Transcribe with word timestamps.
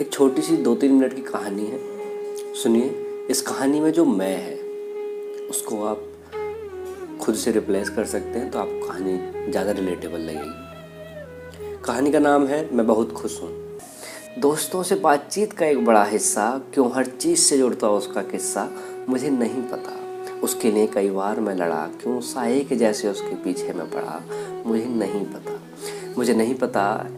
एक 0.00 0.12
छोटी 0.12 0.42
सी 0.42 0.56
दो 0.56 0.74
तीन 0.74 0.92
मिनट 0.92 1.14
की 1.14 1.20
कहानी 1.20 1.64
है। 1.66 1.78
सुनिए, 2.54 2.90
इस 3.30 3.40
कहानी 3.42 3.80
में 3.80 3.90
जो 3.92 4.04
मैं 4.04 4.36
है, 4.36 4.54
उसको 5.50 5.82
आप 5.84 6.02
खुद 7.22 7.34
से 7.34 7.52
रिप्लेस 7.52 7.88
कर 7.88 8.04
सकते 8.04 8.38
हैं 8.38 8.50
तो 8.50 8.58
आपको 8.58 8.86
कहानी 8.86 9.50
ज़्यादा 9.50 9.72
रिलेटेबल 9.72 10.20
लगेगी। 10.20 11.80
कहानी 11.84 12.12
का 12.12 12.18
नाम 12.18 12.46
है, 12.46 12.68
मैं 12.74 12.86
बहुत 12.86 13.12
खुश 13.12 13.40
हूँ। 13.42 13.50
दोस्तों 14.38 14.82
से 14.82 14.94
बातचीत 14.94 15.52
का 15.52 15.66
एक 15.66 15.84
बड़ा 15.84 16.04
हिस्सा, 16.04 16.50
क्यों 16.74 16.90
हर 16.94 17.06
चीज़ 17.06 17.40
से 17.40 17.58
जुड़ता 17.58 17.90
उसका 17.90 18.22
किस्सा, 18.22 18.68
मुझे 19.08 19.30
नहीं 19.30 19.62
पता। 19.62 20.40
उसके 20.42 20.70
लिए 20.70 20.86
कई 20.86 21.10
बार 21.10 21.40
मैं 21.40 21.54
लड़ा, 21.54 21.86
क्यों 22.02 22.20
साए 22.20 22.60
के 22.60 22.76
जैसे 22.76 23.08
उसके 23.08 23.34
पीछे 23.34 23.72
मैं 23.72 23.90
पड़ा, 23.90 24.22
मुझे 24.66 24.84
नहीं 24.84 25.24
पता। 25.24 25.60
मुझे 26.16 26.34
नहीं 26.34 26.54
पता 26.54 27.10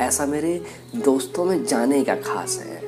ऐसा 0.00 0.26
मेरे 0.26 0.60
दोस्तों 0.96 1.44
में 1.44 1.64
जाने 1.64 2.02
का 2.04 2.14
खास 2.16 2.58
है, 2.58 2.80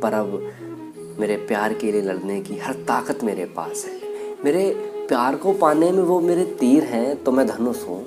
पर 0.00 0.14
अब 0.14 1.16
मेरे 1.20 1.36
प्यार 1.36 1.72
के 1.74 1.92
लिए 1.92 2.02
लड़ने 2.02 2.40
की 2.40 2.58
हर 2.58 2.74
ताकत 2.88 3.24
मेरे 3.24 3.44
पास 3.56 3.84
है। 3.86 3.98
मेरे 4.44 4.70
प्यार 5.08 5.36
को 5.36 5.52
पाने 5.52 5.90
में 5.92 6.02
वो 6.02 6.20
मेरे 6.20 6.44
तीर 6.60 6.84
हैं 6.84 7.22
तो 7.24 7.32
मैं 7.32 7.46
धनुष 7.46 7.82
हूँ। 7.88 8.02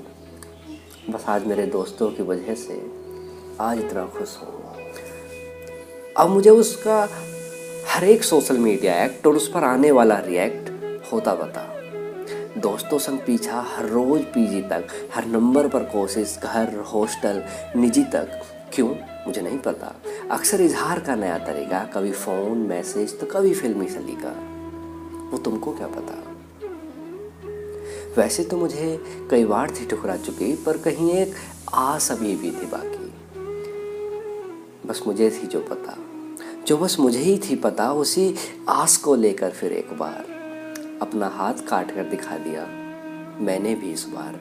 बस 1.10 1.26
आज 1.28 1.46
मेरे 1.48 1.66
दोस्तों 1.66 2.10
की 2.12 2.24
वजह 2.24 2.56
से 2.56 2.82
आज 3.60 3.80
इतना 3.80 4.06
खुश 4.08 4.38
हूँ। 4.38 4.62
अब 6.18 6.30
मुझे 6.30 6.50
उसका 6.50 7.02
हर 7.90 8.04
एक 8.04 8.24
सोशल 8.24 8.58
मीडिया 8.58 9.04
एक्ट 9.04 9.28
और 9.28 9.36
उस 9.36 9.48
पर 9.48 9.64
आने 9.64 9.92
वाला 9.92 10.18
रिएक्ट 10.20 11.12
होता 11.12 11.36
बता। 11.36 11.73
दोस्तों 12.58 12.98
संग 12.98 13.20
पीछा 13.20 13.62
हर 13.62 13.86
रोज 13.86 14.22
पीजी 14.22 14.62
तक, 14.62 14.88
हर 15.16 15.26
नंबर 15.26 15.68
पर 15.68 15.80
कोशिश 15.80 16.40
घर, 16.44 16.80
हॉस्टल, 16.80 17.44
निजी 17.76 18.04
तक। 18.04 18.42
क्यों? 18.74 18.90
मुझे 19.28 19.42
नहीं 19.42 19.60
पता। 19.60 19.96
अक्सर 20.32 20.62
इजहार 20.62 21.00
का 21.00 21.16
नया 21.16 21.38
तरीका, 21.38 21.80
कभी 21.84 22.12
फ़ोन, 22.12 22.58
मैसेज 22.58 23.20
तो 23.20 23.26
कभी 23.26 23.54
फिल्मी 23.54 23.90
सलीका 23.90 24.30
वो 25.32 25.38
तुमको 25.38 25.74
क्या 25.74 25.88
पता? 25.88 26.24
वैसे 28.18 28.44
तो 28.44 28.58
मुझे 28.58 29.04
कई 29.32 29.46
बार 29.46 29.72
थी 29.72 29.86
ठुकरा 29.86 30.18
चुकी, 30.18 30.56
पर 30.56 30.78
कहीं 30.78 31.12
एक 31.12 31.34
आस 31.74 32.12
अभी 32.12 32.36
भी 32.36 32.52
थी 32.52 32.66
बाकी। 32.66 33.14
बस 34.88 35.04
मुझे 35.08 35.30
थी 35.30 35.48
जो 35.48 35.60
पता। 35.60 35.98
जो 36.68 36.78
बस 36.78 36.98
मुझे 37.00 37.20
ही 37.20 37.38
थी 37.38 37.56
पता, 37.56 37.94
उसी 37.94 38.36
आस 38.70 38.98
को 38.98 39.16
लेकर 39.16 39.50
फिर 39.50 39.72
एक 39.72 39.98
बार। 39.98 40.33
अपना 41.04 41.28
हाथ 41.28 41.54
काट 41.54 41.92
कर 41.92 42.04
दिखा 42.04 42.38
दिया। 42.38 42.66
मैंने 43.40 43.76
भी 43.76 43.92
इस 43.92 44.06
बार। 44.10 44.40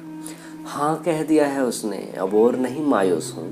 हाँ 0.66 1.02
कह 1.02 1.22
दिया 1.22 1.46
है 1.46 1.64
उसने, 1.64 2.14
अब 2.18 2.34
और 2.34 2.56
नहीं 2.56 2.84
मायूस 2.86 3.34
हूँ। 3.36 3.50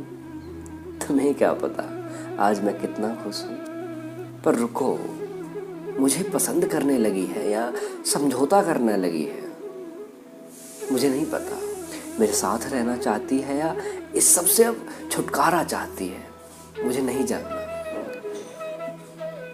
तुम्हें 0.98 1.34
क्या 1.34 1.53
पता, 1.53 1.84
आज 2.44 2.64
मैं 2.64 2.81
कितना 2.81 3.14
खुश 3.14 3.42
हूँ। 3.44 3.58
पर 4.44 4.55
रुको, 4.55 4.98
मुझे 6.00 6.22
पसंद 6.22 6.64
करने 6.64 6.98
लगी 6.98 7.27
है 7.27 7.50
या 7.50 7.72
समझौता 8.06 8.62
करने 8.62 8.97
लगी 8.97 9.25
है? 9.25 9.48
मुझे 10.92 11.08
नहीं 11.08 11.27
पता, 11.27 11.61
मेरे 12.20 12.33
साथ 12.33 12.58
रहना 12.72 12.97
चाहती 12.97 13.38
है 13.38 13.58
या 13.58 13.77
इस 14.14 14.34
सबसे 14.34 14.64
अब 14.64 14.86
छुटकारा 15.12 15.64
चाहती 15.64 16.08
है? 16.08 16.25
मुझे 16.84 17.03
नहीं 17.03 17.25
जानना। 17.25 17.61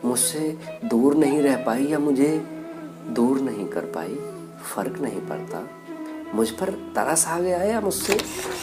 मुझसे 0.05 0.59
दूर 0.85 1.15
नहीं 1.15 1.43
रह 1.43 1.65
पाई 1.65 1.85
या 1.85 1.99
मुझे 1.99 2.56
दूर 3.15 3.41
नहीं 3.41 3.67
कर 3.69 3.81
पाई, 3.81 4.19
फ़र्क 4.75 4.99
नहीं 5.01 5.21
पड़ता। 5.21 5.69
मुझ 6.35 6.51
पर 6.51 6.71
तरस 6.71 7.27
आ 7.27 7.39
गया 7.41 7.63
या 7.63 7.81
मुझसे 7.81 8.15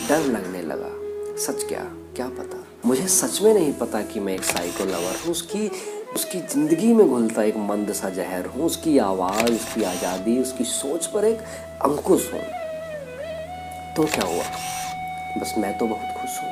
डर 0.09 0.19
लगने 0.19 0.61
लगा? 0.61 0.89
सच 1.37 1.63
क्या? 1.63 1.83
क्या 2.15 2.27
पता? 2.27 2.63
मुझे 2.85 3.07
सच 3.07 3.41
में 3.41 3.53
नहीं 3.53 3.73
पता 3.73 4.01
कि 4.01 4.19
मैं 4.19 4.33
एक 4.33 4.43
साइको 4.43 4.85
लवर 4.85 5.15
हूँ, 5.23 5.31
उसकी 5.31 5.71
उसकी 6.15 6.39
ज़िंदगी 6.39 6.93
में 6.93 7.09
घुलता 7.09 7.43
एक 7.43 7.57
मंद 7.57 7.91
सा 7.91 8.09
जहर 8.09 8.45
हूँ, 8.45 8.65
उसकी 8.65 8.97
आवाज़, 8.97 9.51
उसकी 9.51 9.83
आज़ादी, 9.83 10.39
उसकी 10.39 10.63
सोच 10.63 11.05
पर 11.05 11.25
एक 11.25 11.37
अंकुश 11.81 12.33
हूँ। 12.33 12.41
तो 13.95 14.03
क्या 14.03 14.25
हुआ? 14.25 14.43
बस 15.41 15.53
मैं 15.57 15.77
तो 15.77 15.87
बहुत 15.87 16.21
खुश 16.21 16.39
हूँ। 16.43 16.51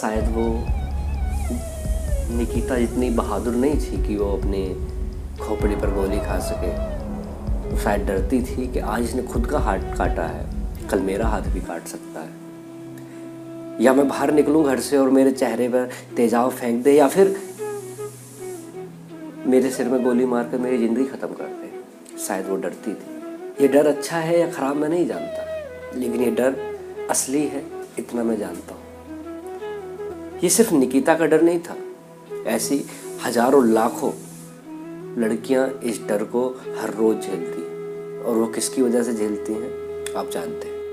शायद 0.00 0.28
वो 0.28 0.44
निकिता 2.36 2.76
इतनी 2.76 3.10
बहादुर 3.10 3.54
नहीं 3.54 3.74
थी 3.74 4.08
कि 4.08 4.16
वो 4.16 4.36
अपने 4.36 4.62
खोपड़ी 5.38 5.76
पर 5.76 5.90
गोली 5.94 6.18
खा 6.20 6.38
सके। 6.40 6.70
वो 7.68 7.78
शायद 7.78 8.06
डरती 8.06 8.40
थी 8.42 8.66
कि 8.72 8.78
आज 8.78 9.02
इसने 9.04 9.22
खुद 9.24 9.46
का 9.46 9.58
हाथ 9.58 9.96
काटा 9.98 10.26
है। 10.26 10.44
कल 10.90 11.00
मेरा 11.02 11.26
हाथ 11.26 11.42
भी 11.52 11.60
काट 11.60 11.86
सकता 11.88 12.20
है। 12.20 12.30
या 13.80 13.92
मैं 13.94 14.06
बाहर 14.08 14.32
निकलूं 14.32 14.64
घर 14.64 14.80
से 14.80 14.96
और 14.96 15.10
मेरे 15.10 15.30
चेहरे 15.32 15.68
पर 15.68 15.88
तेजाब 16.16 16.50
फेंक 16.50 16.82
दे, 16.84 16.92
या 16.92 17.08
फिर 17.08 17.36
मेरे 19.46 19.70
सिर 19.70 19.88
में 19.88 20.02
गोली 20.04 20.24
मारकर 20.26 20.58
मेरी 20.58 20.78
ज़िंदगी 20.78 21.04
ख़त्म 21.06 21.28
कर 21.30 21.44
दे। 21.44 22.18
शायद 22.18 22.46
वो 22.48 22.56
डरती 22.56 22.92
थी। 22.92 23.62
ये 23.62 23.68
डर 23.68 23.86
अच्छा 23.86 24.18
है 24.18 24.38
या 24.40 24.50
ख़राब 24.50 24.76
मैं 24.76 24.88
नहीं 24.88 25.06
जानता। 25.06 25.98
लेकिन 25.98 26.20
ये 26.20 26.30
डर 26.32 26.56
असली 27.10 27.46
है, 27.46 27.62
इतना 27.98 28.22
मैं 28.22 28.38
जानता 28.38 28.74
हूँ। 28.74 28.80
ये 30.42 30.48
सिर्फ़ 30.50 30.72
निकिता 30.74 31.14
का 31.14 31.26
डर 31.26 31.42
नहीं 31.42 31.60
था। 31.60 31.76
ऐसी 32.50 32.84
हज़ारों 33.24 33.64
लाखों 33.66 34.10
लड़कियाँ 35.18 35.80
इस 35.84 36.06
डर 36.06 36.24
को 36.24 36.48
हर 36.78 36.94
रोज़ 36.94 37.18
झेलती 37.18 37.60
हैं। 37.60 37.76
और 38.22 38.36
वो 38.36 38.46
किसकी 38.46 38.82
वजह 38.82 39.02
से 39.02 39.14
झेलती 39.14 39.52
हैं? 39.52 39.70
आप 40.16 40.30
जानते 40.30 40.68
हैं। 40.68 40.75